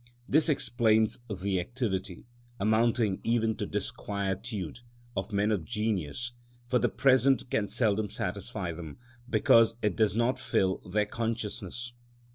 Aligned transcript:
This 0.27 0.49
explains 0.49 1.19
the 1.29 1.59
activity, 1.59 2.25
amounting 2.59 3.21
even 3.23 3.55
to 3.57 3.67
disquietude, 3.67 4.79
of 5.15 5.31
men 5.31 5.51
of 5.51 5.63
genius, 5.63 6.31
for 6.65 6.79
the 6.79 6.89
present 6.89 7.51
can 7.51 7.67
seldom 7.67 8.09
satisfy 8.09 8.71
them, 8.71 8.97
because 9.29 9.75
it 9.83 9.95
does 9.95 10.15
not 10.15 10.39
fill 10.39 10.79
their 10.89 11.05
consciousness. 11.05 11.93